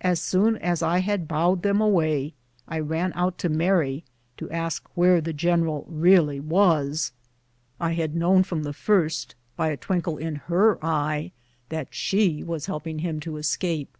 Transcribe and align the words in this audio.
As 0.00 0.20
soon 0.20 0.56
as 0.56 0.82
I 0.82 0.98
had 0.98 1.28
bowed 1.28 1.62
them 1.62 1.80
away, 1.80 2.34
I 2.66 2.80
ran 2.80 3.12
out 3.14 3.38
to 3.38 3.48
Mary 3.48 4.02
to 4.38 4.50
ask 4.50 4.84
where 4.96 5.20
the 5.20 5.32
general 5.32 5.86
really 5.88 6.40
was. 6.40 7.12
I 7.78 7.92
had 7.92 8.16
known 8.16 8.42
from 8.42 8.64
the 8.64 8.72
first, 8.72 9.36
by 9.54 9.68
a 9.68 9.76
twinkle 9.76 10.18
in 10.18 10.34
her 10.50 10.84
eye, 10.84 11.30
that 11.68 11.94
she 11.94 12.42
was 12.42 12.66
helping 12.66 12.98
him 12.98 13.20
to 13.20 13.36
escape. 13.36 13.96